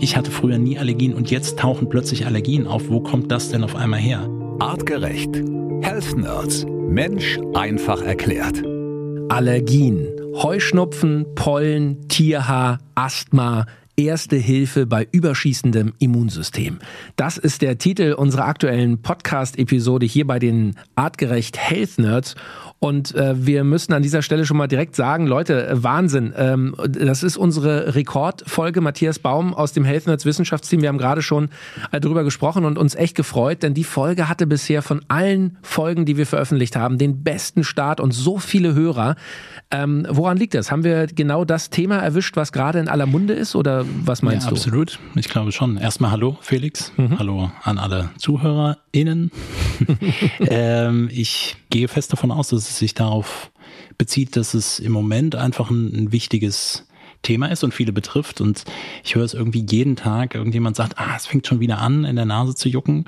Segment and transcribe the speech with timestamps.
[0.00, 2.88] Ich hatte früher nie Allergien und jetzt tauchen plötzlich Allergien auf.
[2.88, 4.28] Wo kommt das denn auf einmal her?
[4.58, 5.36] Artgerecht.
[5.82, 6.66] Health Nerds.
[6.66, 8.64] Mensch einfach erklärt.
[9.28, 10.08] Allergien.
[10.34, 13.66] Heuschnupfen, Pollen, Tierhaar, Asthma,
[13.98, 16.78] Erste Hilfe bei überschießendem Immunsystem.
[17.16, 22.36] Das ist der Titel unserer aktuellen Podcast-Episode hier bei den Artgerecht Health Nerds.
[22.80, 26.32] Und äh, wir müssen an dieser Stelle schon mal direkt sagen, Leute, äh, Wahnsinn.
[26.36, 28.80] Ähm, das ist unsere Rekordfolge.
[28.80, 30.80] Matthias Baum aus dem Health Nerds Wissenschaftsteam.
[30.82, 31.48] Wir haben gerade schon
[31.90, 36.04] äh, drüber gesprochen und uns echt gefreut, denn die Folge hatte bisher von allen Folgen,
[36.04, 39.16] die wir veröffentlicht haben, den besten Start und so viele Hörer.
[39.72, 40.70] Ähm, woran liegt das?
[40.70, 43.56] Haben wir genau das Thema erwischt, was gerade in aller Munde ist?
[43.56, 44.56] Oder was meinst ja, du?
[44.56, 45.00] Absolut.
[45.16, 45.78] Ich glaube schon.
[45.78, 46.92] Erstmal Hallo, Felix.
[46.96, 47.18] Mhm.
[47.18, 48.10] Hallo an alle
[48.98, 49.30] ZuhörerInnen.
[50.40, 53.50] ähm, ich gehe fest davon aus, dass es sich darauf
[53.96, 56.86] bezieht, dass es im Moment einfach ein, ein wichtiges
[57.22, 58.40] Thema ist und viele betrifft.
[58.40, 58.64] Und
[59.04, 60.34] ich höre es irgendwie jeden Tag.
[60.34, 63.06] Irgendjemand sagt, ah, es fängt schon wieder an, in der Nase zu jucken.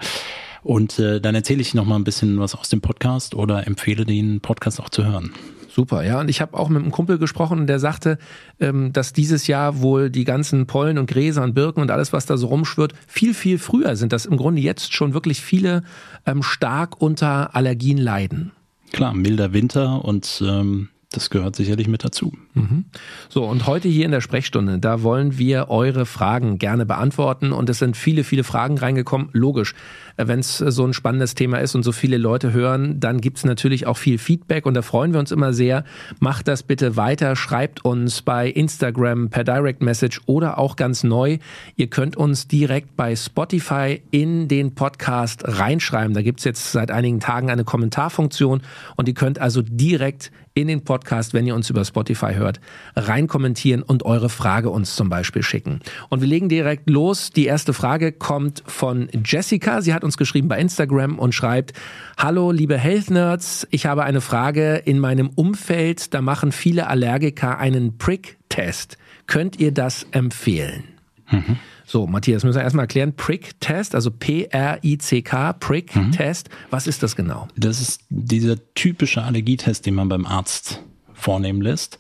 [0.63, 4.05] Und äh, dann erzähle ich noch mal ein bisschen was aus dem Podcast oder empfehle
[4.05, 5.33] den Podcast auch zu hören.
[5.73, 6.21] Super, ja.
[6.21, 8.19] Und ich habe auch mit einem Kumpel gesprochen und der sagte,
[8.59, 12.27] ähm, dass dieses Jahr wohl die ganzen Pollen und Gräser und Birken und alles, was
[12.27, 15.85] da so rumschwirrt, viel, viel früher sind, dass im Grunde jetzt schon wirklich viele
[16.27, 18.53] ähm, stark unter Allergien leiden.
[18.93, 22.33] Klar, milder Winter und ähm, das gehört sicherlich mit dazu.
[22.55, 22.85] Mhm.
[23.29, 27.51] So, und heute hier in der Sprechstunde, da wollen wir eure Fragen gerne beantworten.
[27.51, 29.29] Und es sind viele, viele Fragen reingekommen.
[29.33, 29.75] Logisch,
[30.17, 33.39] äh, wenn es so ein spannendes Thema ist und so viele Leute hören, dann gibt
[33.39, 35.83] es natürlich auch viel Feedback und da freuen wir uns immer sehr.
[36.21, 41.39] Macht das bitte weiter, schreibt uns bei Instagram per Direct Message oder auch ganz neu.
[41.75, 46.15] Ihr könnt uns direkt bei Spotify in den Podcast reinschreiben.
[46.15, 48.63] Da gibt es jetzt seit einigen Tagen eine Kommentarfunktion
[48.95, 52.61] und ihr könnt also direkt in den Podcast, wenn ihr uns über Spotify hört,
[52.97, 55.81] rein kommentieren und eure Frage uns zum Beispiel schicken.
[56.09, 57.31] Und wir legen direkt los.
[57.31, 59.83] Die erste Frage kommt von Jessica.
[59.83, 61.73] Sie hat uns geschrieben bei Instagram und schreibt,
[62.19, 63.67] Hallo, liebe Health Nerds.
[63.71, 64.77] Ich habe eine Frage.
[64.77, 68.99] In meinem Umfeld, da machen viele Allergiker einen Prick-Test.
[69.27, 70.85] Könnt ihr das empfehlen?
[71.31, 71.57] Mhm.
[71.91, 73.15] So, Matthias, müssen wir erstmal erklären.
[73.17, 76.49] Prick-Test, also P-R-I-C-K, Prick-Test.
[76.49, 76.55] Mhm.
[76.71, 77.49] Was ist das genau?
[77.57, 80.85] Das ist dieser typische Allergietest, den man beim Arzt
[81.15, 81.99] vornehmen lässt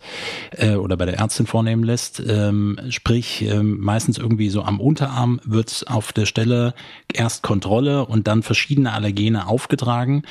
[0.52, 2.22] äh, oder bei der Ärztin vornehmen lässt.
[2.24, 6.72] Ähm, sprich, ähm, meistens irgendwie so am Unterarm wird auf der Stelle
[7.12, 10.22] erst Kontrolle und dann verschiedene Allergene aufgetragen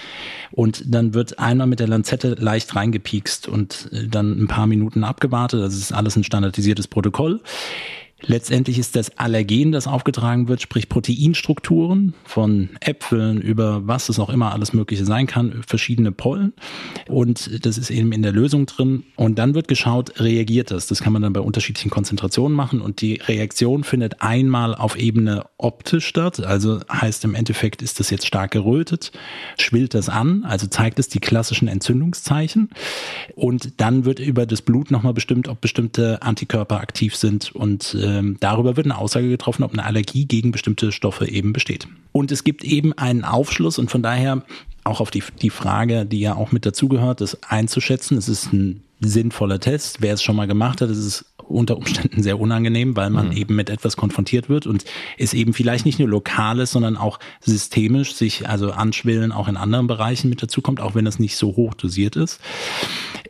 [0.51, 5.03] und dann wird einmal mit der Lanzette leicht reingepiekst und äh, dann ein paar Minuten
[5.03, 5.61] abgewartet.
[5.61, 7.41] Das ist alles ein standardisiertes Protokoll.
[8.21, 14.29] Letztendlich ist das Allergen, das aufgetragen wird, sprich Proteinstrukturen von Äpfeln über was es auch
[14.29, 16.53] immer alles Mögliche sein kann, verschiedene Pollen.
[17.07, 19.03] Und das ist eben in der Lösung drin.
[19.15, 20.87] Und dann wird geschaut, reagiert das?
[20.87, 22.81] Das kann man dann bei unterschiedlichen Konzentrationen machen.
[22.81, 26.43] Und die Reaktion findet einmal auf Ebene optisch statt.
[26.43, 29.11] Also heißt im Endeffekt, ist das jetzt stark gerötet?
[29.57, 30.43] Schwillt das an?
[30.43, 32.69] Also zeigt es die klassischen Entzündungszeichen.
[33.35, 38.08] Und dann wird über das Blut nochmal bestimmt, ob bestimmte Antikörper aktiv sind und äh,
[38.09, 41.87] ähm, darüber wird eine Aussage getroffen, ob eine Allergie gegen bestimmte Stoffe eben besteht.
[42.11, 44.43] Und es gibt eben einen Aufschluss und von daher
[44.83, 48.17] auch auf die, die Frage, die ja auch mit dazugehört, das einzuschätzen.
[48.17, 50.01] Es ist ein sinnvoller Test.
[50.01, 53.37] Wer es schon mal gemacht hat, ist es unter Umständen sehr unangenehm, weil man mhm.
[53.37, 54.85] eben mit etwas konfrontiert wird und
[55.17, 59.87] es eben vielleicht nicht nur lokales, sondern auch systemisch sich also anschwillen auch in anderen
[59.87, 62.39] Bereichen mit dazukommt, auch wenn das nicht so hoch dosiert ist.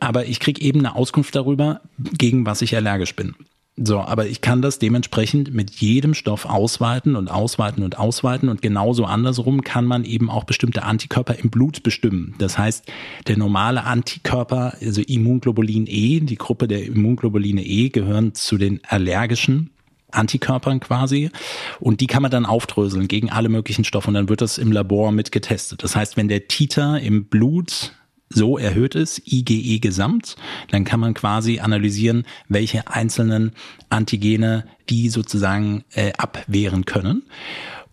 [0.00, 3.34] Aber ich kriege eben eine Auskunft darüber, gegen was ich allergisch bin.
[3.82, 8.60] So, aber ich kann das dementsprechend mit jedem Stoff ausweiten und ausweiten und ausweiten und
[8.60, 12.34] genauso andersrum kann man eben auch bestimmte Antikörper im Blut bestimmen.
[12.36, 12.84] Das heißt,
[13.26, 19.70] der normale Antikörper, also Immunglobulin E, die Gruppe der Immunglobuline E gehören zu den allergischen
[20.10, 21.30] Antikörpern quasi.
[21.78, 24.72] Und die kann man dann aufdröseln gegen alle möglichen Stoffe und dann wird das im
[24.72, 25.82] Labor mit getestet.
[25.82, 27.94] Das heißt, wenn der Titer im Blut
[28.30, 30.36] so erhöht ist, IgE gesamt,
[30.70, 33.52] dann kann man quasi analysieren, welche einzelnen
[33.90, 37.24] Antigene die sozusagen äh, abwehren können.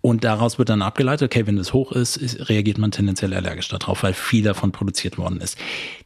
[0.02, 3.68] Und daraus wird dann abgeleitet, okay, wenn das hoch ist, ist, reagiert man tendenziell allergisch
[3.68, 5.58] darauf, weil viel davon produziert worden ist.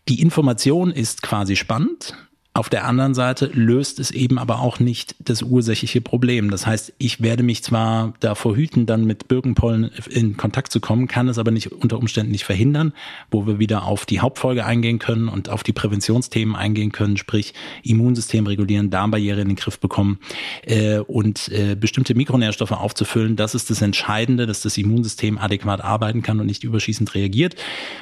[0.08, 2.16] Die Information ist quasi spannend,
[2.54, 6.52] auf der anderen Seite löst es eben aber auch nicht das ursächliche Problem.
[6.52, 11.08] Das heißt, ich werde mich zwar davor hüten, dann mit Birkenpollen in Kontakt zu kommen,
[11.08, 12.92] kann es aber nicht unter Umständen nicht verhindern,
[13.30, 17.54] wo wir wieder auf die Hauptfolge eingehen können und auf die Präventionsthemen eingehen können, sprich
[17.84, 20.20] Immunsystem regulieren, Darmbarriere in den Griff bekommen
[20.64, 23.38] äh, und äh, bestimmte Mikronährstoffe aufzufüllen.
[23.38, 27.56] Das ist das Entscheidende, dass das Immunsystem adäquat arbeiten kann und nicht überschießend reagiert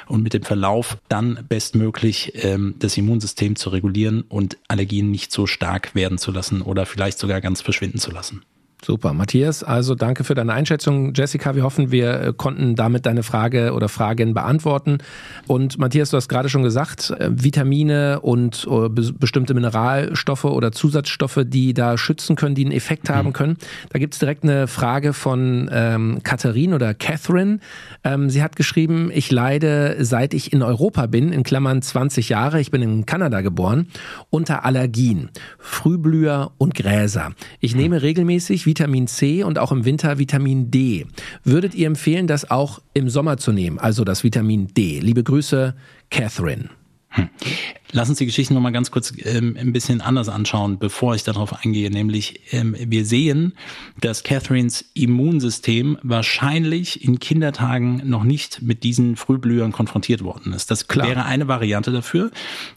[0.08, 4.24] und mit dem Verlauf dann bestmöglich ähm, das Immunsystem zu regulieren
[4.68, 8.42] Allergien nicht so stark werden zu lassen oder vielleicht sogar ganz verschwinden zu lassen.
[8.82, 9.12] Super.
[9.12, 11.12] Matthias, also danke für deine Einschätzung.
[11.12, 14.98] Jessica, wir hoffen, wir äh, konnten damit deine Frage oder Fragen beantworten.
[15.46, 21.40] Und Matthias, du hast gerade schon gesagt, äh, Vitamine und äh, bestimmte Mineralstoffe oder Zusatzstoffe,
[21.44, 23.32] die da schützen können, die einen Effekt haben mhm.
[23.34, 23.56] können.
[23.90, 27.58] Da gibt es direkt eine Frage von ähm, Katharine oder Catherine.
[28.02, 32.60] Ähm, sie hat geschrieben, ich leide, seit ich in Europa bin, in Klammern 20 Jahre,
[32.60, 33.88] ich bin in Kanada geboren,
[34.30, 35.28] unter Allergien,
[35.58, 37.32] Frühblüher und Gräser.
[37.60, 37.80] Ich mhm.
[37.82, 41.04] nehme regelmäßig Vitamin C und auch im Winter Vitamin D.
[41.42, 45.00] Würdet ihr empfehlen, das auch im Sommer zu nehmen, also das Vitamin D?
[45.00, 45.74] Liebe Grüße,
[46.08, 46.70] Catherine.
[47.08, 47.28] Hm.
[47.92, 51.24] Lass uns die Geschichte noch mal ganz kurz ähm, ein bisschen anders anschauen, bevor ich
[51.24, 51.90] darauf eingehe.
[51.90, 53.54] Nämlich, ähm, wir sehen,
[54.00, 60.70] dass Catherines Immunsystem wahrscheinlich in Kindertagen noch nicht mit diesen Frühblühern konfrontiert worden ist.
[60.70, 61.08] Das Klar.
[61.08, 62.30] wäre eine Variante dafür,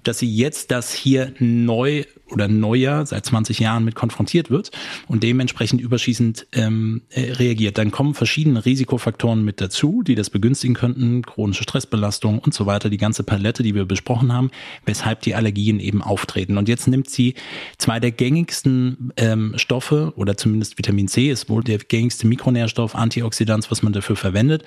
[0.03, 4.71] dass sie jetzt das hier neu oder neuer seit 20 Jahren mit konfrontiert wird
[5.07, 7.77] und dementsprechend überschießend ähm, äh, reagiert.
[7.77, 12.89] Dann kommen verschiedene Risikofaktoren mit dazu, die das begünstigen könnten, chronische Stressbelastung und so weiter,
[12.89, 14.49] die ganze Palette, die wir besprochen haben,
[14.85, 16.57] weshalb weshalb die Allergien eben auftreten.
[16.57, 17.35] Und jetzt nimmt sie
[17.77, 23.69] zwei der gängigsten ähm, Stoffe oder zumindest Vitamin C ist wohl der gängigste Mikronährstoff, Antioxidant,
[23.69, 24.63] was man dafür verwendet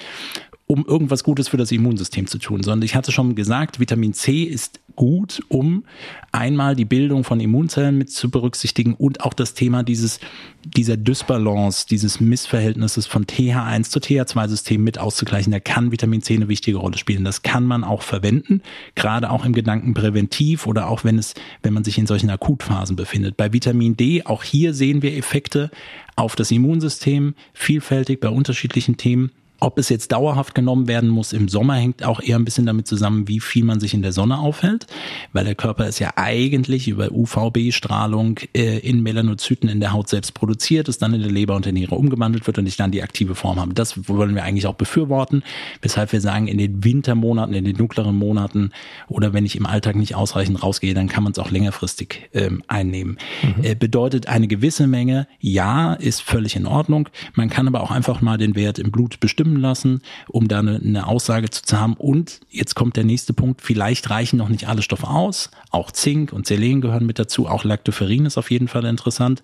[0.66, 4.42] um irgendwas Gutes für das Immunsystem zu tun, sondern ich hatte schon gesagt, Vitamin C
[4.42, 5.84] ist gut, um
[6.32, 10.18] einmal die Bildung von Immunzellen mit zu berücksichtigen und auch das Thema dieses,
[10.64, 15.52] dieser Dysbalance, dieses Missverhältnisses von TH1 zu TH2-System mit auszugleichen.
[15.52, 17.22] Da kann Vitamin C eine wichtige Rolle spielen.
[17.22, 18.62] Das kann man auch verwenden,
[18.96, 22.96] gerade auch im Gedanken präventiv oder auch wenn es, wenn man sich in solchen Akutphasen
[22.96, 23.36] befindet.
[23.36, 25.70] Bei Vitamin D, auch hier sehen wir Effekte
[26.16, 29.30] auf das Immunsystem, vielfältig bei unterschiedlichen Themen.
[29.58, 32.86] Ob es jetzt dauerhaft genommen werden muss im Sommer, hängt auch eher ein bisschen damit
[32.86, 34.86] zusammen, wie viel man sich in der Sonne aufhält,
[35.32, 40.34] weil der Körper ist ja eigentlich über UVB-Strahlung äh, in Melanozyten in der Haut selbst
[40.34, 43.02] produziert, es dann in der Leber und der Niere umgewandelt wird und ich dann die
[43.02, 43.72] aktive Form habe.
[43.72, 45.42] Das wollen wir eigentlich auch befürworten,
[45.80, 48.72] weshalb wir sagen, in den Wintermonaten, in den dunkleren Monaten
[49.08, 52.62] oder wenn ich im Alltag nicht ausreichend rausgehe, dann kann man es auch längerfristig ähm,
[52.68, 53.16] einnehmen.
[53.42, 53.64] Mhm.
[53.64, 57.08] Äh, bedeutet eine gewisse Menge, ja, ist völlig in Ordnung.
[57.34, 60.58] Man kann aber auch einfach mal den Wert im Blut bestimmen bestimmen lassen, um da
[60.58, 61.94] eine, eine Aussage zu haben.
[61.94, 65.50] Und jetzt kommt der nächste Punkt, vielleicht reichen noch nicht alle Stoffe aus.
[65.70, 67.46] Auch Zink und Selen gehören mit dazu.
[67.46, 69.42] Auch Lactoferrin ist auf jeden Fall interessant.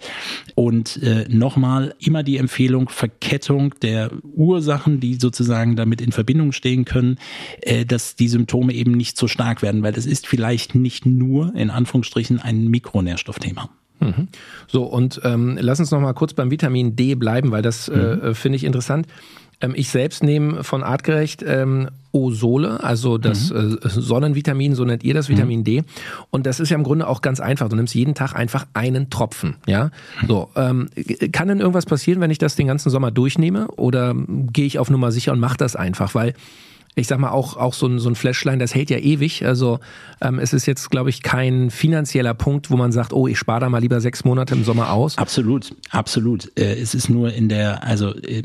[0.54, 6.84] Und äh, nochmal immer die Empfehlung, Verkettung der Ursachen, die sozusagen damit in Verbindung stehen
[6.84, 7.18] können,
[7.60, 11.54] äh, dass die Symptome eben nicht so stark werden, weil es ist vielleicht nicht nur
[11.54, 13.68] in Anführungsstrichen ein Mikronährstoffthema.
[14.02, 14.28] Mhm.
[14.66, 17.96] So, und ähm, lass uns noch mal kurz beim Vitamin D bleiben, weil das äh,
[17.96, 18.22] mhm.
[18.22, 19.06] äh, finde ich interessant.
[19.62, 23.78] Ähm, ich selbst nehme von Artgerecht ähm, Osole, also das mhm.
[23.82, 25.64] äh, Sonnenvitamin, so nennt ihr das Vitamin mhm.
[25.64, 25.82] D.
[26.30, 27.70] Und das ist ja im Grunde auch ganz einfach.
[27.70, 29.56] Du nimmst jeden Tag einfach einen Tropfen.
[29.66, 29.90] Ja,
[30.26, 30.90] so ähm,
[31.32, 33.68] kann denn irgendwas passieren, wenn ich das den ganzen Sommer durchnehme?
[33.68, 34.14] Oder
[34.52, 36.14] gehe ich auf Nummer sicher und mache das einfach?
[36.14, 36.34] Weil
[36.94, 39.46] ich sag mal, auch, auch so ein, so ein Flashline, das hält ja ewig.
[39.46, 39.80] Also
[40.20, 43.60] ähm, es ist jetzt, glaube ich, kein finanzieller Punkt, wo man sagt, oh, ich spare
[43.60, 45.16] da mal lieber sechs Monate im Sommer aus.
[45.16, 46.52] Absolut, absolut.
[46.58, 48.42] Äh, es ist nur in der, also äh,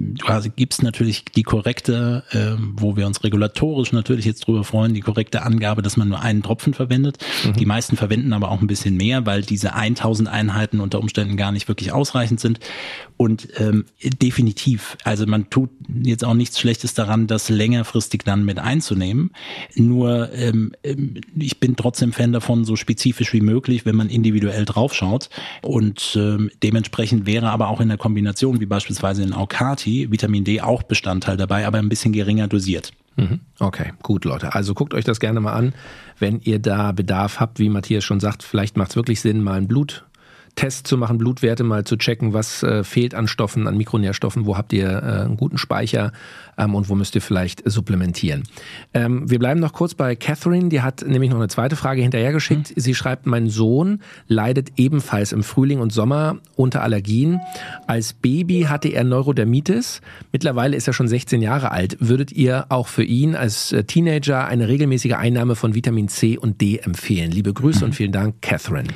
[0.00, 4.94] du hast, gibst natürlich die korrekte, äh, wo wir uns regulatorisch natürlich jetzt drüber freuen,
[4.94, 7.18] die korrekte Angabe, dass man nur einen Tropfen verwendet.
[7.44, 7.52] Mhm.
[7.54, 11.52] Die meisten verwenden aber auch ein bisschen mehr, weil diese 1000 Einheiten unter Umständen gar
[11.52, 12.60] nicht wirklich ausreichend sind.
[13.18, 15.68] Und ähm, definitiv, also man tut
[16.02, 19.32] jetzt auch nichts Schlechtes daran, das längerfristig dann mit einzunehmen.
[19.74, 24.64] Nur ähm, ähm ich bin trotzdem Fan davon, so spezifisch wie möglich, wenn man individuell
[24.64, 25.28] draufschaut.
[25.60, 30.60] Und ähm, dementsprechend wäre aber auch in der Kombination, wie beispielsweise in Aukati, Vitamin D
[30.60, 32.92] auch Bestandteil dabei, aber ein bisschen geringer dosiert.
[33.16, 33.40] Mhm.
[33.58, 34.54] Okay, gut, Leute.
[34.54, 35.74] Also guckt euch das gerne mal an,
[36.18, 39.54] wenn ihr da Bedarf habt, wie Matthias schon sagt, vielleicht macht es wirklich Sinn, mal
[39.54, 40.04] ein Blut
[40.54, 44.56] Test zu machen, Blutwerte mal zu checken, was äh, fehlt an Stoffen, an Mikronährstoffen, wo
[44.56, 46.12] habt ihr äh, einen guten Speicher
[46.58, 48.44] ähm, und wo müsst ihr vielleicht supplementieren.
[48.94, 52.76] Ähm, wir bleiben noch kurz bei Catherine, die hat nämlich noch eine zweite Frage hinterhergeschickt.
[52.76, 52.80] Mhm.
[52.80, 57.40] Sie schreibt, mein Sohn leidet ebenfalls im Frühling und Sommer unter Allergien.
[57.86, 60.00] Als Baby hatte er Neurodermitis.
[60.32, 61.96] Mittlerweile ist er schon 16 Jahre alt.
[62.00, 66.60] Würdet ihr auch für ihn als äh, Teenager eine regelmäßige Einnahme von Vitamin C und
[66.60, 67.30] D empfehlen?
[67.30, 67.84] Liebe Grüße mhm.
[67.86, 68.88] und vielen Dank, Catherine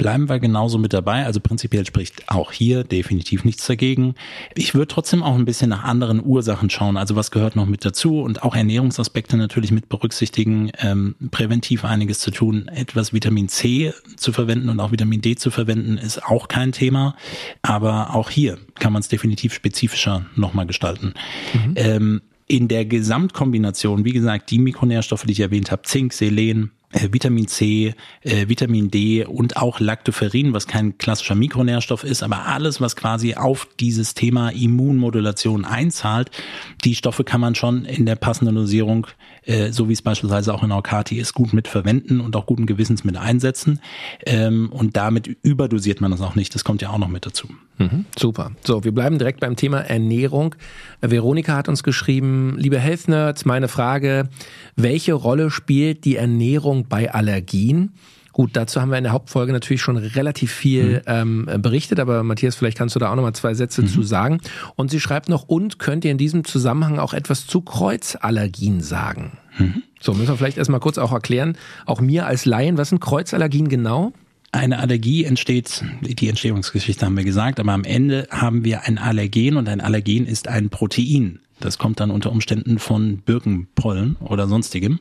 [0.00, 1.26] bleiben wir genauso mit dabei.
[1.26, 4.14] Also prinzipiell spricht auch hier definitiv nichts dagegen.
[4.54, 6.96] Ich würde trotzdem auch ein bisschen nach anderen Ursachen schauen.
[6.96, 12.20] Also was gehört noch mit dazu und auch Ernährungsaspekte natürlich mit berücksichtigen, ähm, präventiv einiges
[12.20, 12.68] zu tun.
[12.68, 17.14] Etwas Vitamin C zu verwenden und auch Vitamin D zu verwenden ist auch kein Thema.
[17.60, 21.12] Aber auch hier kann man es definitiv spezifischer nochmal gestalten.
[21.52, 21.74] Mhm.
[21.76, 27.46] Ähm, in der Gesamtkombination, wie gesagt, die Mikronährstoffe, die ich erwähnt habe, Zink, Selen, Vitamin
[27.46, 32.96] C, äh, Vitamin D und auch Lactoferrin, was kein klassischer Mikronährstoff ist, aber alles, was
[32.96, 36.30] quasi auf dieses Thema Immunmodulation einzahlt,
[36.84, 39.06] die Stoffe kann man schon in der passenden Dosierung,
[39.44, 42.66] äh, so wie es beispielsweise auch in Orkati ist, gut mit verwenden und auch guten
[42.66, 43.80] Gewissens mit einsetzen.
[44.26, 46.54] Ähm, und damit überdosiert man das auch nicht.
[46.54, 47.48] Das kommt ja auch noch mit dazu.
[47.78, 48.52] Mhm, super.
[48.62, 50.54] So, wir bleiben direkt beim Thema Ernährung.
[51.00, 54.28] Veronika hat uns geschrieben, liebe Health Nerds, meine Frage,
[54.76, 57.92] welche Rolle spielt die Ernährung bei Allergien?
[58.40, 61.46] Gut, dazu haben wir in der Hauptfolge natürlich schon relativ viel mhm.
[61.46, 63.88] ähm, berichtet, aber Matthias, vielleicht kannst du da auch nochmal zwei Sätze mhm.
[63.88, 64.40] zu sagen.
[64.76, 69.32] Und sie schreibt noch, und könnt ihr in diesem Zusammenhang auch etwas zu Kreuzallergien sagen?
[69.58, 69.82] Mhm.
[70.00, 73.68] So, müssen wir vielleicht erstmal kurz auch erklären, auch mir als Laien, was sind Kreuzallergien
[73.68, 74.14] genau?
[74.52, 79.56] Eine Allergie entsteht, die Entstehungsgeschichte haben wir gesagt, aber am Ende haben wir ein Allergen
[79.56, 81.38] und ein Allergen ist ein Protein.
[81.60, 84.98] Das kommt dann unter Umständen von Birkenpollen oder sonstigem.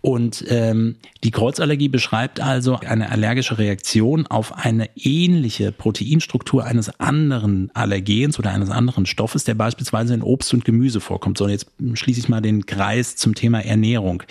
[0.00, 7.70] Und ähm, die Kreuzallergie beschreibt also eine allergische Reaktion auf eine ähnliche Proteinstruktur eines anderen
[7.74, 11.38] Allergens oder eines anderen Stoffes, der beispielsweise in Obst und Gemüse vorkommt.
[11.38, 14.22] So, jetzt schließe ich mal den Kreis zum Thema Ernährung.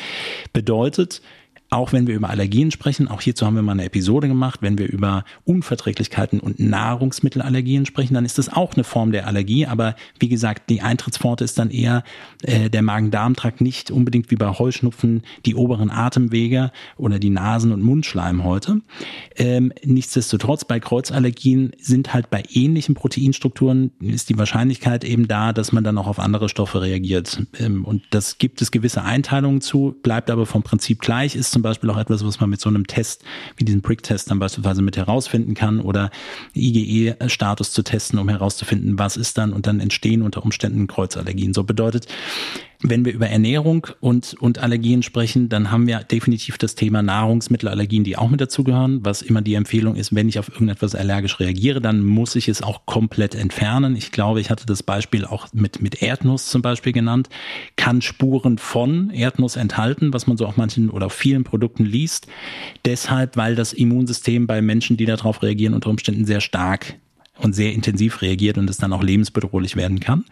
[0.54, 1.22] Bedeutet,
[1.72, 4.78] auch wenn wir über Allergien sprechen, auch hierzu haben wir mal eine Episode gemacht, wenn
[4.78, 9.66] wir über Unverträglichkeiten und Nahrungsmittelallergien sprechen, dann ist das auch eine Form der Allergie.
[9.66, 12.04] Aber wie gesagt, die Eintrittspforte ist dann eher
[12.44, 17.82] äh, der Magen-Darm-Trakt, nicht unbedingt wie bei Heuschnupfen die oberen Atemwege oder die Nasen- und
[17.82, 18.82] Mundschleimhäute.
[19.38, 25.72] Ähm, nichtsdestotrotz, bei Kreuzallergien sind halt bei ähnlichen Proteinstrukturen ist die Wahrscheinlichkeit eben da, dass
[25.72, 27.44] man dann auch auf andere Stoffe reagiert.
[27.58, 31.61] Ähm, und das gibt es gewisse Einteilungen zu, bleibt aber vom Prinzip gleich, ist zum
[31.62, 33.24] zum Beispiel auch etwas, was man mit so einem Test
[33.56, 36.10] wie diesem Prick-Test dann beispielsweise mit herausfinden kann oder
[36.56, 41.54] IgE-Status zu testen, um herauszufinden, was ist dann und dann entstehen unter Umständen Kreuzallergien.
[41.54, 42.08] So bedeutet,
[42.84, 48.04] wenn wir über Ernährung und, und Allergien sprechen, dann haben wir definitiv das Thema Nahrungsmittelallergien,
[48.04, 51.82] die auch mit dazugehören, was immer die Empfehlung ist, wenn ich auf irgendetwas allergisch reagiere,
[51.82, 53.96] dann muss ich es auch komplett entfernen.
[53.96, 57.30] Ich glaube, ich hatte das Beispiel auch mit, mit Erdnuss zum Beispiel genannt,
[57.76, 62.28] kann Spuren von Erdnuss enthalten, was man so auf manchen oder auf vielen Produkten liest.
[62.86, 66.96] Deshalb, weil das Immunsystem bei Menschen, die darauf reagieren, unter Umständen sehr stark
[67.38, 70.26] und sehr intensiv reagiert und es dann auch lebensbedrohlich werden kann.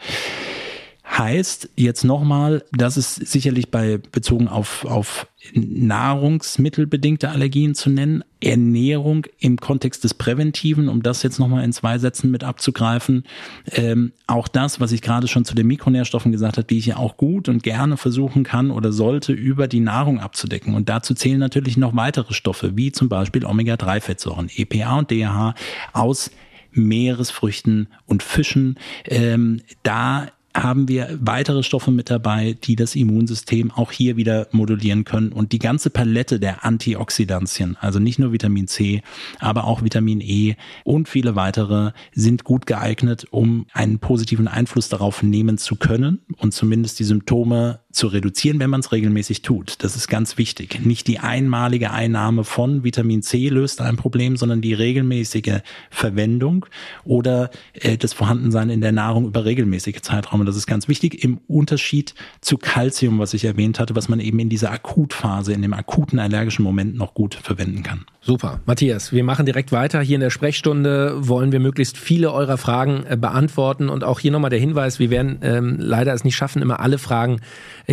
[1.20, 9.26] Heißt jetzt nochmal, das ist sicherlich bei bezogen auf, auf nahrungsmittelbedingte Allergien zu nennen, Ernährung
[9.38, 13.26] im Kontext des Präventiven, um das jetzt nochmal in zwei Sätzen mit abzugreifen.
[13.74, 16.96] Ähm, auch das, was ich gerade schon zu den Mikronährstoffen gesagt habe, die ich ja
[16.96, 20.74] auch gut und gerne versuchen kann oder sollte, über die Nahrung abzudecken.
[20.74, 25.54] Und dazu zählen natürlich noch weitere Stoffe, wie zum Beispiel Omega-3-Fettsäuren, EPA und DHA
[25.92, 26.32] aus
[26.72, 28.80] Meeresfrüchten und Fischen.
[29.06, 30.28] Ähm, da
[30.64, 35.32] haben wir weitere Stoffe mit dabei, die das Immunsystem auch hier wieder modulieren können.
[35.32, 39.02] Und die ganze Palette der Antioxidantien, also nicht nur Vitamin C,
[39.40, 45.24] aber auch Vitamin E und viele weitere sind gut geeignet, um einen positiven Einfluss darauf
[45.24, 49.84] nehmen zu können und zumindest die Symptome zu reduzieren, wenn man es regelmäßig tut.
[49.84, 50.86] Das ist ganz wichtig.
[50.86, 56.68] Nicht die einmalige Einnahme von Vitamin C löst ein Problem, sondern die regelmäßige Verwendung
[57.04, 60.42] oder äh, das Vorhandensein in der Nahrung über regelmäßige Zeitraum.
[60.42, 64.20] Und das ist ganz wichtig im Unterschied zu Calcium, was ich erwähnt hatte, was man
[64.20, 68.06] eben in dieser Akutphase, in dem akuten allergischen Moment noch gut verwenden kann.
[68.22, 68.60] Super.
[68.66, 70.02] Matthias, wir machen direkt weiter.
[70.02, 73.90] Hier in der Sprechstunde wollen wir möglichst viele eurer Fragen äh, beantworten.
[73.90, 77.00] Und auch hier nochmal der Hinweis, wir werden ähm, leider es nicht schaffen, immer alle
[77.00, 77.40] Fragen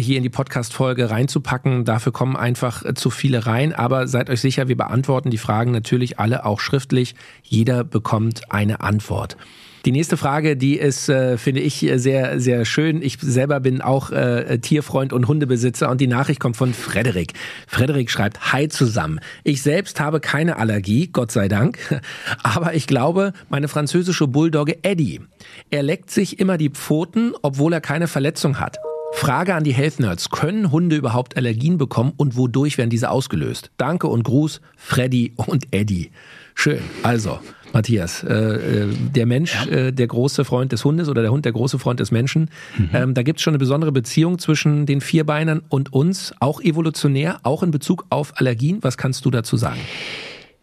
[0.01, 1.85] hier in die Podcast-Folge reinzupacken.
[1.85, 3.73] Dafür kommen einfach äh, zu viele rein.
[3.73, 7.15] Aber seid euch sicher, wir beantworten die Fragen natürlich alle auch schriftlich.
[7.43, 9.37] Jeder bekommt eine Antwort.
[9.87, 13.03] Die nächste Frage, die ist, äh, finde ich, sehr, sehr schön.
[13.03, 17.35] Ich selber bin auch äh, Tierfreund und Hundebesitzer und die Nachricht kommt von Frederik.
[17.69, 19.21] Frederik schreibt, Hi zusammen.
[19.45, 21.79] Ich selbst habe keine Allergie, Gott sei Dank,
[22.43, 25.21] aber ich glaube, meine französische Bulldogge Eddie,
[25.71, 28.79] er leckt sich immer die Pfoten, obwohl er keine Verletzung hat.
[29.13, 30.31] Frage an die Health Nerds.
[30.31, 33.71] Können Hunde überhaupt Allergien bekommen und wodurch werden diese ausgelöst?
[33.77, 36.11] Danke und Gruß, Freddy und Eddie.
[36.55, 36.81] Schön.
[37.03, 37.39] Also,
[37.73, 41.53] Matthias, äh, äh, der Mensch, äh, der große Freund des Hundes oder der Hund der
[41.53, 42.51] große Freund des Menschen.
[42.79, 42.91] Mhm.
[42.93, 47.39] Ähm, da gibt es schon eine besondere Beziehung zwischen den Vierbeinern und uns, auch evolutionär,
[47.43, 48.79] auch in Bezug auf Allergien.
[48.83, 49.81] Was kannst du dazu sagen?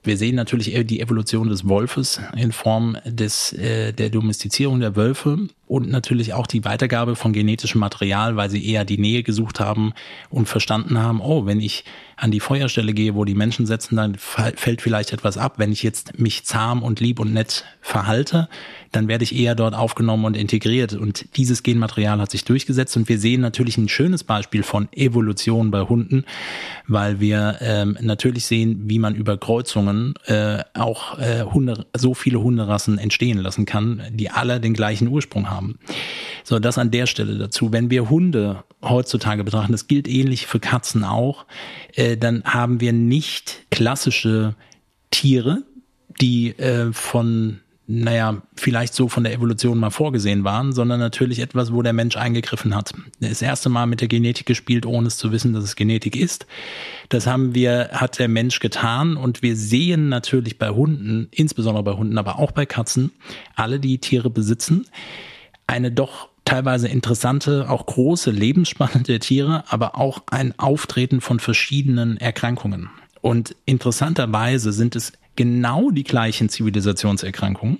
[0.03, 5.47] Wir sehen natürlich die Evolution des Wolfes in Form des, äh, der Domestizierung der Wölfe
[5.65, 9.93] und natürlich auch die Weitergabe von genetischem Material, weil sie eher die Nähe gesucht haben
[10.29, 11.85] und verstanden haben, oh, wenn ich
[12.17, 15.53] an die Feuerstelle gehe, wo die Menschen sitzen, dann fällt vielleicht etwas ab.
[15.57, 18.49] Wenn ich jetzt mich zahm und lieb und nett verhalte,
[18.95, 20.93] dann werde ich eher dort aufgenommen und integriert.
[20.93, 22.95] Und dieses Genmaterial hat sich durchgesetzt.
[22.95, 26.25] Und wir sehen natürlich ein schönes Beispiel von Evolution bei Hunden,
[26.87, 32.41] weil wir ähm, natürlich sehen, wie man über Kreuzungen äh, auch äh, Hunde, so viele
[32.41, 35.79] Hunderassen entstehen lassen kann, die alle den gleichen Ursprung haben.
[36.43, 37.71] So, das an der Stelle dazu.
[37.71, 41.45] Wenn wir Hunde heutzutage betrachten, das gilt ähnlich für Katzen auch,
[41.95, 44.55] äh, dann haben wir nicht klassische
[45.09, 45.63] Tiere,
[46.21, 51.73] die äh, von naja, vielleicht so von der Evolution mal vorgesehen waren, sondern natürlich etwas,
[51.73, 52.93] wo der Mensch eingegriffen hat.
[53.19, 56.47] Das erste Mal mit der Genetik gespielt, ohne es zu wissen, dass es Genetik ist.
[57.09, 61.93] Das haben wir, hat der Mensch getan und wir sehen natürlich bei Hunden, insbesondere bei
[61.93, 63.11] Hunden, aber auch bei Katzen,
[63.55, 64.85] alle, die Tiere besitzen,
[65.67, 72.15] eine doch teilweise interessante, auch große Lebensspanne der Tiere, aber auch ein Auftreten von verschiedenen
[72.15, 72.89] Erkrankungen.
[73.21, 77.79] Und interessanterweise sind es genau die gleichen Zivilisationserkrankungen,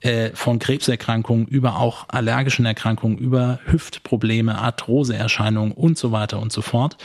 [0.00, 6.62] äh, von Krebserkrankungen über auch allergischen Erkrankungen, über Hüftprobleme, Arthroseerscheinungen und so weiter und so
[6.62, 6.96] fort,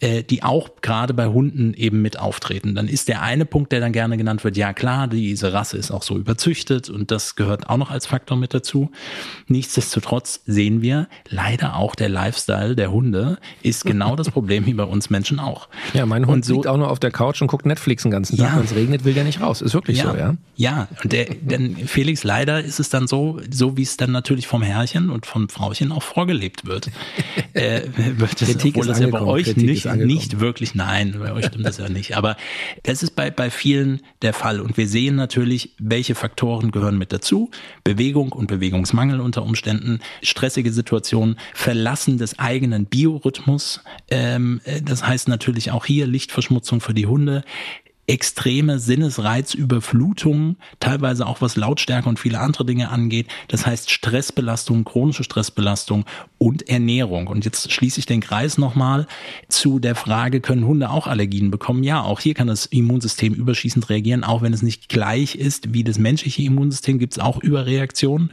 [0.00, 2.74] äh, die auch gerade bei Hunden eben mit auftreten.
[2.74, 5.90] Dann ist der eine Punkt, der dann gerne genannt wird, ja klar, diese Rasse ist
[5.90, 8.90] auch so überzüchtet und das gehört auch noch als Faktor mit dazu.
[9.46, 14.84] Nichtsdestotrotz sehen wir leider auch der Lifestyle der Hunde ist genau das Problem wie bei
[14.84, 15.68] uns Menschen auch.
[15.94, 18.36] Ja, mein Hund so, liegt auch nur auf der Couch und guckt Netflix den ganzen
[18.36, 18.52] Tag.
[18.52, 19.62] Ja, Wenn es regnet, will der nicht raus.
[19.62, 20.36] Ist wirklich ja, so, ja?
[20.56, 24.48] Ja, und der, denn Felix leider ist es dann so, so wie es dann natürlich
[24.48, 26.90] vom Herrchen und vom Frauchen auch vorgelebt wird.
[27.52, 27.82] äh,
[28.34, 31.88] Kritik obwohl das ja bei euch nicht, nicht wirklich, nein, bei euch stimmt das ja
[31.88, 32.16] nicht.
[32.16, 32.36] Aber
[32.82, 34.60] das ist bei, bei vielen der Fall.
[34.60, 37.50] Und wir sehen natürlich, welche Faktoren gehören mit dazu.
[37.84, 43.82] Bewegung und Bewegungsmangel unter Umständen, stressige Situationen, Verlassen des eigenen Biorhythmus.
[44.10, 47.44] Ähm, äh, das heißt natürlich auch hier Lichtverschmutzung für die Hunde,
[48.06, 53.26] extreme Sinnesreizüberflutung, teilweise auch was Lautstärke und viele andere Dinge angeht.
[53.48, 56.04] Das heißt Stressbelastung, chronische Stressbelastung
[56.38, 57.26] und Ernährung.
[57.26, 59.06] Und jetzt schließe ich den Kreis nochmal
[59.48, 61.82] zu der Frage, können Hunde auch Allergien bekommen?
[61.82, 65.82] Ja, auch hier kann das Immunsystem überschießend reagieren, auch wenn es nicht gleich ist wie
[65.82, 68.30] das menschliche Immunsystem, gibt es auch Überreaktionen.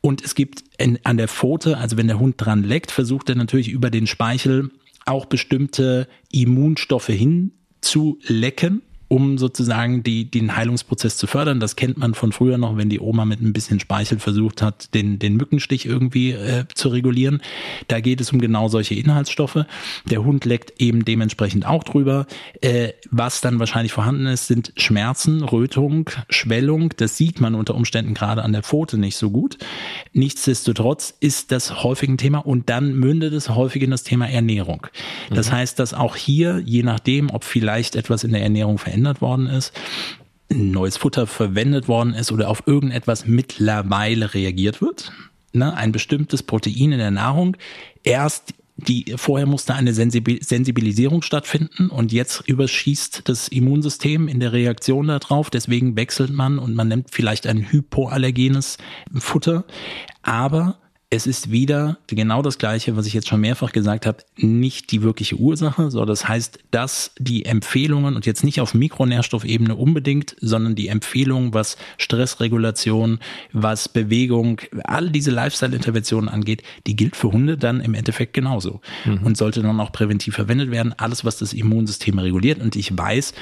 [0.00, 0.64] Und es gibt
[1.04, 4.70] an der Pfote, also wenn der Hund dran leckt, versucht er natürlich über den Speichel
[5.06, 11.60] auch bestimmte Immunstoffe hin zu lecken um sozusagen die, den Heilungsprozess zu fördern.
[11.60, 14.94] Das kennt man von früher noch, wenn die Oma mit ein bisschen Speichel versucht hat,
[14.94, 17.40] den, den Mückenstich irgendwie äh, zu regulieren.
[17.88, 19.64] Da geht es um genau solche Inhaltsstoffe.
[20.04, 22.26] Der Hund leckt eben dementsprechend auch drüber.
[22.60, 26.92] Äh, was dann wahrscheinlich vorhanden ist, sind Schmerzen, Rötung, Schwellung.
[26.98, 29.56] Das sieht man unter Umständen gerade an der Pfote nicht so gut.
[30.12, 34.86] Nichtsdestotrotz ist das häufig ein Thema und dann mündet es häufig in das Thema Ernährung.
[35.30, 35.54] Das mhm.
[35.54, 39.46] heißt, dass auch hier, je nachdem, ob vielleicht etwas in der Ernährung verändert verändert worden
[39.46, 39.72] ist,
[40.50, 45.12] neues Futter verwendet worden ist oder auf irgendetwas mittlerweile reagiert wird.
[45.52, 47.56] Ne, ein bestimmtes Protein in der Nahrung.
[48.02, 55.08] Erst die, vorher musste eine Sensibilisierung stattfinden und jetzt überschießt das Immunsystem in der Reaktion
[55.08, 55.50] darauf.
[55.50, 58.78] Deswegen wechselt man und man nimmt vielleicht ein hypoallergenes
[59.16, 59.64] Futter.
[60.22, 60.78] Aber
[61.10, 65.02] es ist wieder genau das Gleiche, was ich jetzt schon mehrfach gesagt habe, nicht die
[65.02, 70.74] wirkliche Ursache, sondern das heißt, dass die Empfehlungen und jetzt nicht auf Mikronährstoffebene unbedingt, sondern
[70.74, 73.20] die Empfehlungen, was Stressregulation,
[73.52, 79.24] was Bewegung, all diese Lifestyle-Interventionen angeht, die gilt für Hunde dann im Endeffekt genauso mhm.
[79.24, 80.94] und sollte dann auch präventiv verwendet werden.
[80.98, 82.60] Alles, was das Immunsystem reguliert.
[82.60, 83.32] Und ich weiß,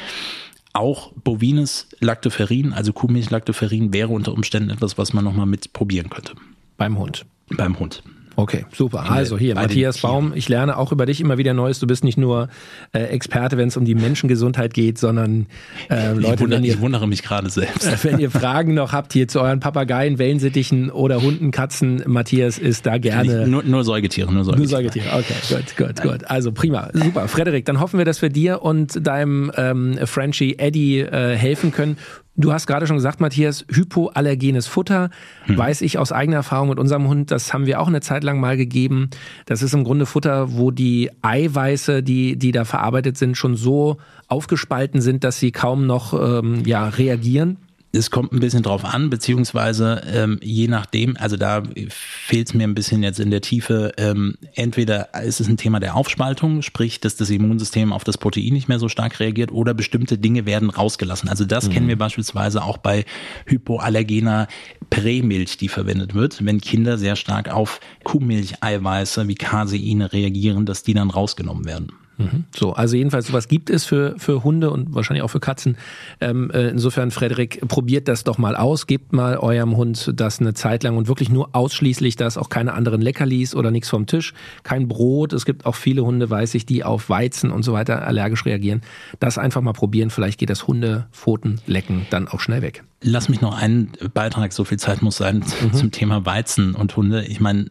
[0.73, 6.35] auch bovines Lactoferrin, also Kuhmilchlactoferrin, wäre unter Umständen etwas, was man nochmal mit probieren könnte.
[6.77, 7.27] Beim Hund.
[7.51, 8.03] Beim Hund.
[8.39, 9.11] Okay, super.
[9.11, 11.81] Also hier, Matthias Baum, ich lerne auch über dich immer wieder Neues.
[11.81, 12.49] Du bist nicht nur
[12.93, 15.47] äh, Experte, wenn es um die Menschengesundheit geht, sondern
[15.89, 18.05] äh, Leute, ich, wundere, ihr, ich wundere mich gerade selbst.
[18.05, 22.85] Wenn ihr Fragen noch habt hier zu euren Papageien, Wellensittichen oder Hunden, Katzen, Matthias ist
[22.85, 23.49] da gerne.
[23.49, 24.83] Nur, nur Säugetiere, nur Säugetiere.
[24.83, 26.31] Nur Säugetiere, okay, gut, gut, gut.
[26.31, 27.29] Also prima, super.
[27.29, 31.97] Frederik, dann hoffen wir, dass wir dir und deinem ähm, Frenchie Eddie äh, helfen können.
[32.37, 35.11] Du hast gerade schon gesagt, Matthias, hypoallergenes Futter,
[35.45, 35.57] hm.
[35.57, 38.41] weiß ich aus eigener Erfahrung mit unserem Hund, das haben wir auch eine Zeit lang
[38.41, 39.09] mal gegeben.
[39.47, 43.97] Das ist im Grunde Futter, wo die Eiweiße, die, die da verarbeitet sind, schon so
[44.29, 47.57] aufgespalten sind, dass sie kaum noch ähm, ja, reagieren.
[47.97, 52.65] Es kommt ein bisschen drauf an, beziehungsweise ähm, je nachdem, also da fehlt es mir
[52.65, 57.01] ein bisschen jetzt in der Tiefe, ähm, entweder ist es ein Thema der Aufspaltung, sprich,
[57.01, 60.71] dass das Immunsystem auf das Protein nicht mehr so stark reagiert oder bestimmte Dinge werden
[60.71, 61.29] rausgelassen.
[61.29, 61.73] Also das mhm.
[61.73, 63.05] kennen wir beispielsweise auch bei
[63.47, 64.49] hypoallergener
[64.91, 70.95] Prämilch, die verwendet wird, wenn Kinder sehr stark auf Kuhmilcheiweiße wie Caseine reagieren, dass die
[70.95, 71.93] dann rausgenommen werden.
[72.19, 72.45] Mhm.
[72.55, 75.77] So, also jedenfalls sowas gibt es für, für Hunde und wahrscheinlich auch für Katzen.
[76.21, 78.87] Ähm, äh, insofern, Frederik, probiert das doch mal aus.
[78.87, 82.75] Gebt mal eurem Hund das eine Zeit lang und wirklich nur ausschließlich das, auch keine
[82.75, 85.33] anderen Leckerlis oder nichts vom Tisch, kein Brot.
[85.33, 88.83] Es gibt auch viele Hunde, weiß ich, die auf Weizen und so weiter allergisch reagieren.
[89.21, 90.11] Das einfach mal probieren.
[90.11, 92.85] Vielleicht geht das Hundepfoten lecken dann auch schnell weg.
[93.03, 95.73] Lass mich noch einen Beitrag, so viel Zeit muss sein, mhm.
[95.75, 97.25] zum Thema Weizen und Hunde.
[97.25, 97.71] Ich meine,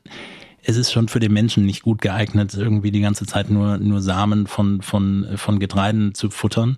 [0.67, 4.01] es ist schon für den Menschen nicht gut geeignet, irgendwie die ganze Zeit nur, nur
[4.01, 6.77] Samen von, von, von Getreiden zu futtern.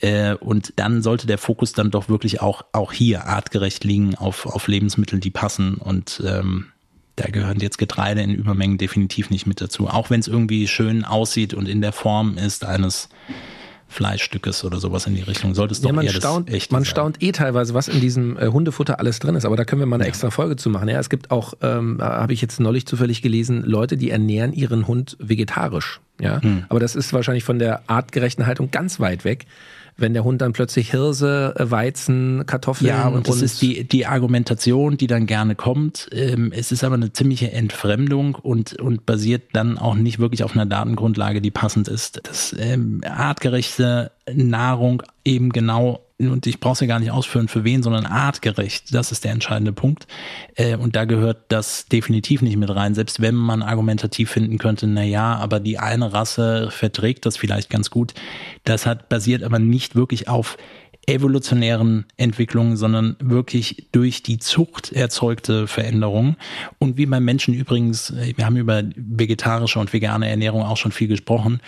[0.00, 4.46] Äh, und dann sollte der Fokus dann doch wirklich auch, auch hier artgerecht liegen auf,
[4.46, 5.74] auf Lebensmittel, die passen.
[5.74, 6.66] Und ähm,
[7.16, 9.88] da gehören jetzt Getreide in Übermengen definitiv nicht mit dazu.
[9.88, 13.10] Auch wenn es irgendwie schön aussieht und in der Form ist eines
[13.88, 15.54] Fleischstückes oder sowas in die Richtung.
[15.54, 16.90] Sollte es doch ja, man eher staunt, das Man sein.
[16.90, 19.44] staunt eh teilweise, was in diesem äh, Hundefutter alles drin ist.
[19.44, 20.08] Aber da können wir mal eine ja.
[20.08, 20.88] extra Folge zu machen.
[20.88, 24.86] Ja, es gibt auch, ähm, habe ich jetzt neulich zufällig gelesen, Leute, die ernähren ihren
[24.86, 26.00] Hund vegetarisch.
[26.20, 26.64] Ja, hm.
[26.68, 29.46] aber das ist wahrscheinlich von der artgerechten Haltung ganz weit weg
[29.98, 34.06] wenn der Hund dann plötzlich Hirse, äh, Weizen, Kartoffeln ja und das ist die die
[34.06, 36.08] Argumentation, die dann gerne kommt.
[36.12, 40.54] Ähm, es ist aber eine ziemliche Entfremdung und und basiert dann auch nicht wirklich auf
[40.54, 42.20] einer Datengrundlage, die passend ist.
[42.22, 47.62] Das ähm, artgerechte Nahrung eben genau und ich brauche es ja gar nicht ausführen, für
[47.62, 48.92] wen, sondern artgerecht.
[48.92, 50.08] Das ist der entscheidende Punkt.
[50.56, 52.94] Äh, und da gehört das definitiv nicht mit rein.
[52.94, 57.70] Selbst wenn man argumentativ finden könnte, na ja, aber die eine Rasse verträgt das vielleicht
[57.70, 58.14] ganz gut.
[58.64, 60.56] Das hat basiert aber nicht wirklich auf
[61.06, 66.36] evolutionären Entwicklungen, sondern wirklich durch die Zucht erzeugte Veränderungen.
[66.78, 70.92] Und wie beim Menschen übrigens, äh, wir haben über vegetarische und vegane Ernährung auch schon
[70.92, 71.60] viel gesprochen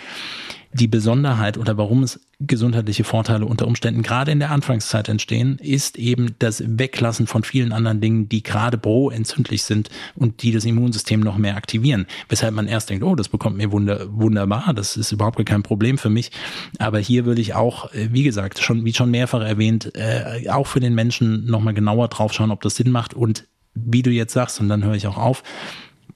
[0.73, 5.97] die Besonderheit oder warum es gesundheitliche Vorteile unter Umständen gerade in der Anfangszeit entstehen, ist
[5.97, 11.19] eben das Weglassen von vielen anderen Dingen, die gerade pro-entzündlich sind und die das Immunsystem
[11.19, 12.07] noch mehr aktivieren.
[12.29, 15.97] Weshalb man erst denkt, oh, das bekommt mir wunder, wunderbar, das ist überhaupt kein Problem
[15.97, 16.31] für mich.
[16.79, 20.67] Aber hier würde ich auch, äh, wie gesagt, schon, wie schon mehrfach erwähnt, äh, auch
[20.67, 24.33] für den Menschen nochmal genauer drauf schauen, ob das Sinn macht und wie du jetzt
[24.33, 25.43] sagst, und dann höre ich auch auf,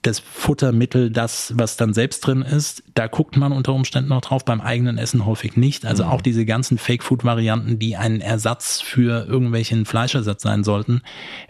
[0.06, 4.44] das Futtermittel, das, was dann selbst drin ist, da guckt man unter Umständen noch drauf,
[4.44, 5.84] beim eigenen Essen häufig nicht.
[5.84, 6.10] Also mhm.
[6.10, 11.02] auch diese ganzen Fake-Food-Varianten, die ein Ersatz für irgendwelchen Fleischersatz sein sollten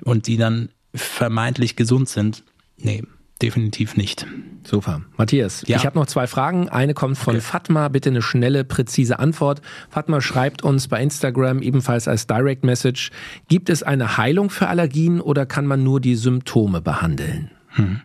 [0.03, 2.43] und die dann vermeintlich gesund sind.
[2.79, 3.03] Nee,
[3.43, 4.27] definitiv nicht.
[4.65, 5.03] Super.
[5.17, 5.77] Matthias, ja.
[5.77, 6.69] ich habe noch zwei Fragen.
[6.69, 7.45] Eine kommt von okay.
[7.45, 7.89] Fatma.
[7.89, 9.63] Bitte eine schnelle, präzise Antwort.
[9.91, 13.11] Fatma schreibt uns bei Instagram ebenfalls als Direct Message.
[13.49, 17.51] Gibt es eine Heilung für Allergien oder kann man nur die Symptome behandeln?
[17.69, 18.01] Hm.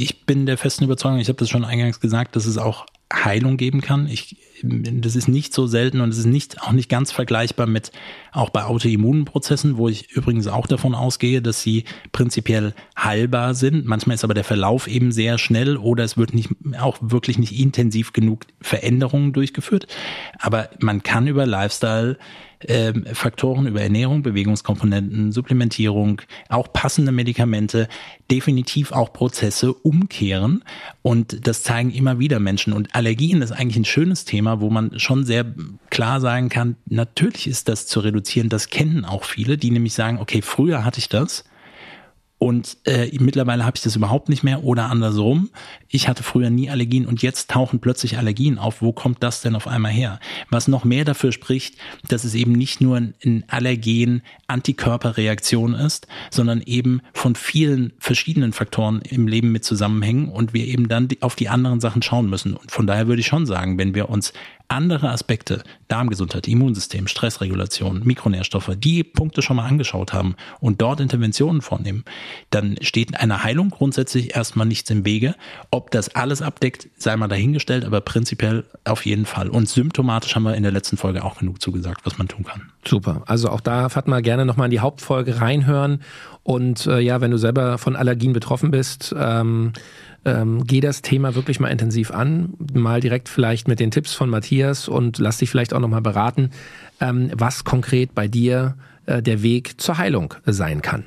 [0.00, 3.56] Ich bin der festen Überzeugung, ich habe das schon eingangs gesagt, dass es auch Heilung
[3.56, 4.06] geben kann.
[4.06, 7.92] Ich, das ist nicht so selten und es ist nicht, auch nicht ganz vergleichbar mit
[8.32, 13.86] auch bei Autoimmunprozessen, wo ich übrigens auch davon ausgehe, dass sie prinzipiell heilbar sind.
[13.86, 17.58] Manchmal ist aber der Verlauf eben sehr schnell oder es wird nicht, auch wirklich nicht
[17.58, 19.86] intensiv genug Veränderungen durchgeführt.
[20.38, 22.18] Aber man kann über Lifestyle
[22.66, 27.88] ähm, Faktoren über Ernährung, Bewegungskomponenten, Supplementierung, auch passende Medikamente,
[28.30, 30.64] definitiv auch Prozesse umkehren.
[31.02, 32.72] Und das zeigen immer wieder Menschen.
[32.72, 35.44] Und Allergien ist eigentlich ein schönes Thema, wo man schon sehr
[35.90, 38.48] klar sagen kann, natürlich ist das zu reduzieren.
[38.48, 41.44] Das kennen auch viele, die nämlich sagen, okay, früher hatte ich das
[42.38, 45.50] und äh, mittlerweile habe ich das überhaupt nicht mehr oder andersrum.
[45.88, 48.80] Ich hatte früher nie Allergien und jetzt tauchen plötzlich Allergien auf.
[48.80, 50.20] Wo kommt das denn auf einmal her?
[50.48, 51.76] Was noch mehr dafür spricht,
[52.08, 59.02] dass es eben nicht nur ein Allergen Antikörperreaktion ist, sondern eben von vielen verschiedenen Faktoren
[59.02, 62.54] im Leben mit zusammenhängen und wir eben dann auf die anderen Sachen schauen müssen.
[62.54, 64.32] Und von daher würde ich schon sagen, wenn wir uns
[64.68, 71.62] andere Aspekte, Darmgesundheit, Immunsystem, Stressregulation, Mikronährstoffe, die Punkte schon mal angeschaut haben und dort Interventionen
[71.62, 72.04] vornehmen,
[72.50, 75.34] dann steht einer Heilung grundsätzlich erstmal nichts im Wege.
[75.70, 79.48] Ob das alles abdeckt, sei mal dahingestellt, aber prinzipiell auf jeden Fall.
[79.48, 82.70] Und symptomatisch haben wir in der letzten Folge auch genug zugesagt, was man tun kann.
[82.86, 83.22] Super.
[83.26, 86.02] Also auch da hat man gerne nochmal in die Hauptfolge reinhören.
[86.42, 89.72] Und äh, ja, wenn du selber von Allergien betroffen bist, ähm,
[90.28, 94.28] ähm, geh das Thema wirklich mal intensiv an, mal direkt vielleicht mit den Tipps von
[94.28, 96.50] Matthias und lass dich vielleicht auch nochmal beraten,
[97.00, 101.04] ähm, was konkret bei dir äh, der Weg zur Heilung sein kann.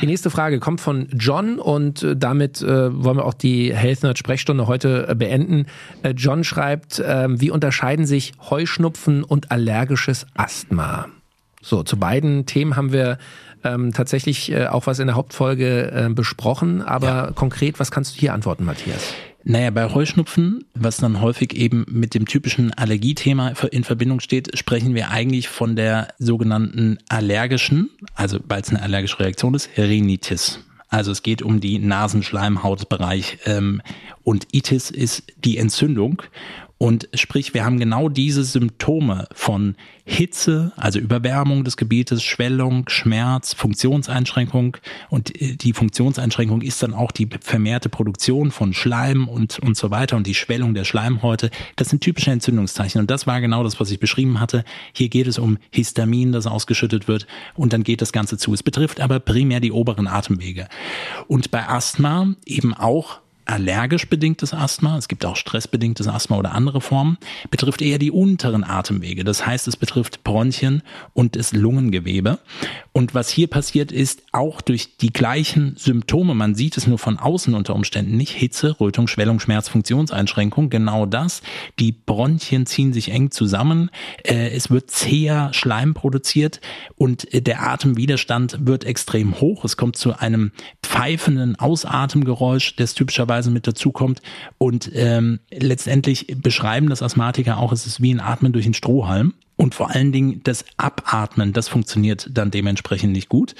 [0.00, 4.02] Die nächste Frage kommt von John und äh, damit äh, wollen wir auch die Health
[4.02, 5.66] Nerd Sprechstunde heute äh, beenden.
[6.02, 11.08] Äh, John schreibt, ähm, wie unterscheiden sich Heuschnupfen und allergisches Asthma?
[11.60, 13.18] So, zu beiden Themen haben wir
[13.64, 17.30] ähm, tatsächlich äh, auch was in der Hauptfolge äh, besprochen, aber ja.
[17.32, 19.14] konkret, was kannst du hier antworten, Matthias?
[19.44, 24.94] Naja, bei Heuschnupfen, was dann häufig eben mit dem typischen Allergiethema in Verbindung steht, sprechen
[24.94, 30.60] wir eigentlich von der sogenannten allergischen, also weil es eine allergische Reaktion ist, Rhinitis.
[30.88, 33.82] Also es geht um die Nasenschleimhautbereich ähm,
[34.22, 36.22] und Itis ist die Entzündung
[36.82, 43.54] und sprich, wir haben genau diese Symptome von Hitze, also Überwärmung des Gebietes, Schwellung, Schmerz,
[43.54, 44.76] Funktionseinschränkung.
[45.08, 49.92] Und äh, die Funktionseinschränkung ist dann auch die vermehrte Produktion von Schleim und, und so
[49.92, 51.52] weiter und die Schwellung der Schleimhäute.
[51.76, 53.00] Das sind typische Entzündungszeichen.
[53.00, 54.64] Und das war genau das, was ich beschrieben hatte.
[54.92, 58.54] Hier geht es um Histamin, das ausgeschüttet wird und dann geht das Ganze zu.
[58.54, 60.66] Es betrifft aber primär die oberen Atemwege.
[61.28, 66.80] Und bei Asthma eben auch allergisch bedingtes Asthma, es gibt auch stressbedingtes Asthma oder andere
[66.80, 67.18] Formen,
[67.50, 69.24] betrifft eher die unteren Atemwege.
[69.24, 72.38] Das heißt, es betrifft Bronchien und das Lungengewebe.
[72.92, 77.18] Und was hier passiert ist, auch durch die gleichen Symptome, man sieht es nur von
[77.18, 81.42] außen unter Umständen nicht, Hitze, Rötung, Schwellung, Schmerz, Funktionseinschränkung, genau das.
[81.78, 83.90] Die Bronchien ziehen sich eng zusammen,
[84.24, 86.60] äh, es wird zäher Schleim produziert
[86.96, 89.64] und äh, der Atemwiderstand wird extrem hoch.
[89.64, 90.52] Es kommt zu einem
[90.82, 94.20] pfeifenden Ausatemgeräusch, das typischerweise mit dazukommt.
[94.58, 99.34] Und ähm, letztendlich beschreiben das Asthmatiker auch, es ist wie ein Atmen durch einen Strohhalm.
[99.56, 103.54] Und vor allen Dingen das Abatmen, das funktioniert dann dementsprechend nicht gut.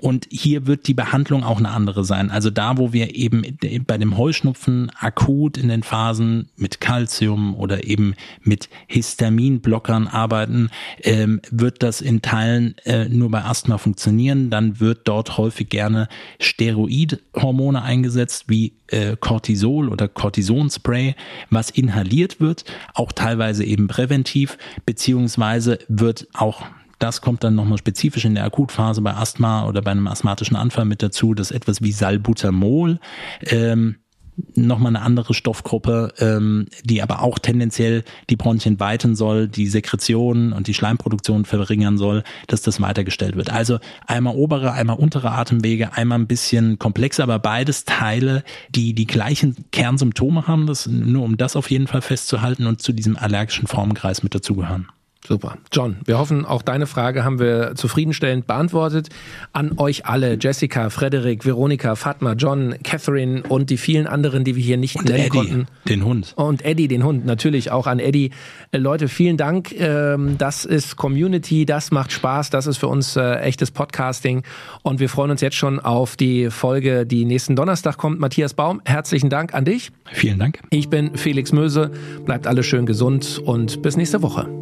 [0.00, 2.30] Und hier wird die Behandlung auch eine andere sein.
[2.30, 3.42] Also da, wo wir eben
[3.86, 10.70] bei dem Heuschnupfen akut in den Phasen mit Calcium oder eben mit Histaminblockern arbeiten,
[11.02, 14.48] ähm, wird das in Teilen äh, nur bei Asthma funktionieren.
[14.48, 21.14] Dann wird dort häufig gerne Steroidhormone eingesetzt, wie äh, Cortisol oder Cortisonspray,
[21.50, 26.62] was inhaliert wird, auch teilweise eben präventiv, beziehungsweise beziehungsweise wird auch
[26.98, 30.84] das kommt dann nochmal spezifisch in der Akutphase bei Asthma oder bei einem asthmatischen Anfall
[30.84, 33.00] mit dazu, dass etwas wie Salbutamol
[33.42, 33.96] ähm,
[34.54, 40.52] nochmal eine andere Stoffgruppe, ähm, die aber auch tendenziell die Bronchien weiten soll, die Sekretion
[40.52, 43.50] und die Schleimproduktion verringern soll, dass das weitergestellt wird.
[43.50, 49.06] Also einmal obere, einmal untere Atemwege, einmal ein bisschen komplexer, aber beides Teile, die die
[49.06, 53.66] gleichen Kernsymptome haben, das nur um das auf jeden Fall festzuhalten und zu diesem allergischen
[53.66, 54.88] Formenkreis mit dazugehören.
[55.26, 55.56] Super.
[55.70, 59.08] John, wir hoffen, auch deine Frage haben wir zufriedenstellend beantwortet.
[59.52, 64.64] An euch alle, Jessica, Frederik, Veronika, Fatma, John, Catherine und die vielen anderen, die wir
[64.64, 65.66] hier nicht und nennen Eddie, konnten.
[65.88, 66.32] den Hund.
[66.34, 68.30] Und Eddie, den Hund, natürlich auch an Eddie.
[68.72, 69.72] Äh, Leute, vielen Dank.
[69.78, 74.42] Ähm, das ist Community, das macht Spaß, das ist für uns äh, echtes Podcasting.
[74.82, 78.18] Und wir freuen uns jetzt schon auf die Folge, die nächsten Donnerstag kommt.
[78.18, 79.92] Matthias Baum, herzlichen Dank an dich.
[80.12, 80.58] Vielen Dank.
[80.70, 81.92] Ich bin Felix Möse.
[82.24, 84.61] Bleibt alle schön gesund und bis nächste Woche.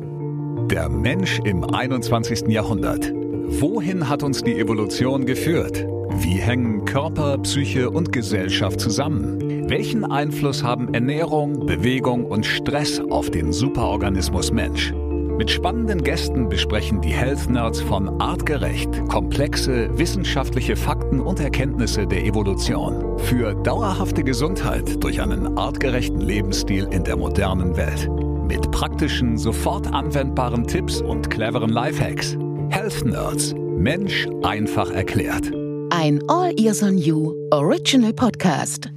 [0.71, 2.47] Der Mensch im 21.
[2.47, 3.13] Jahrhundert.
[3.13, 5.85] Wohin hat uns die Evolution geführt?
[6.21, 9.69] Wie hängen Körper, Psyche und Gesellschaft zusammen?
[9.69, 14.93] Welchen Einfluss haben Ernährung, Bewegung und Stress auf den Superorganismus Mensch?
[14.93, 22.25] Mit spannenden Gästen besprechen die Health Nerds von Artgerecht komplexe wissenschaftliche Fakten und Erkenntnisse der
[22.25, 28.09] Evolution für dauerhafte Gesundheit durch einen artgerechten Lebensstil in der modernen Welt
[28.51, 32.37] mit praktischen, sofort anwendbaren Tipps und cleveren Lifehacks.
[32.71, 33.55] Health Nerds.
[33.55, 35.53] Mensch einfach erklärt.
[35.91, 38.91] Ein All Ears on You Original Podcast.